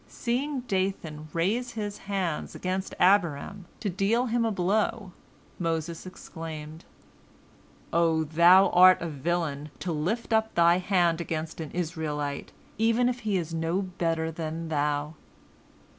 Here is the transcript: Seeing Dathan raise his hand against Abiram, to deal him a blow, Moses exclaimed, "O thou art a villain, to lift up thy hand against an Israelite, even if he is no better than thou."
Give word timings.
Seeing 0.07 0.61
Dathan 0.61 1.27
raise 1.31 1.73
his 1.73 1.99
hand 2.09 2.55
against 2.55 2.95
Abiram, 2.99 3.65
to 3.81 3.87
deal 3.87 4.25
him 4.25 4.43
a 4.45 4.51
blow, 4.51 5.11
Moses 5.59 6.07
exclaimed, 6.07 6.85
"O 7.93 8.23
thou 8.23 8.69
art 8.71 8.99
a 8.99 9.07
villain, 9.07 9.69
to 9.77 9.91
lift 9.91 10.33
up 10.33 10.55
thy 10.55 10.79
hand 10.79 11.21
against 11.21 11.61
an 11.61 11.69
Israelite, 11.69 12.51
even 12.79 13.09
if 13.09 13.19
he 13.19 13.37
is 13.37 13.53
no 13.53 13.83
better 13.83 14.31
than 14.31 14.69
thou." 14.69 15.13